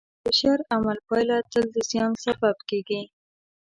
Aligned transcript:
د 0.23 0.25
شر 0.39 0.59
عمل 0.73 0.97
پایله 1.07 1.37
تل 1.51 1.65
د 1.75 1.77
زیان 1.89 2.11
سبب 2.25 2.57
کېږي. 2.69 3.01